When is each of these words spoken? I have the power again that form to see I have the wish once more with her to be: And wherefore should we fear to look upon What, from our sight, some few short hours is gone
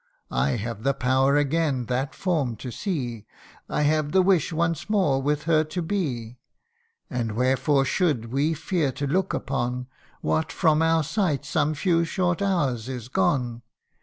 I 0.31 0.53
have 0.57 0.81
the 0.81 0.95
power 0.95 1.37
again 1.37 1.85
that 1.85 2.15
form 2.15 2.55
to 2.55 2.71
see 2.71 3.27
I 3.69 3.83
have 3.83 4.13
the 4.13 4.23
wish 4.23 4.51
once 4.51 4.89
more 4.89 5.21
with 5.21 5.43
her 5.43 5.63
to 5.65 5.81
be: 5.83 6.39
And 7.07 7.33
wherefore 7.33 7.85
should 7.85 8.31
we 8.33 8.55
fear 8.55 8.91
to 8.93 9.05
look 9.05 9.31
upon 9.31 9.85
What, 10.21 10.51
from 10.51 10.81
our 10.81 11.03
sight, 11.03 11.45
some 11.45 11.75
few 11.75 12.03
short 12.03 12.41
hours 12.41 12.89
is 12.89 13.09
gone 13.09 13.61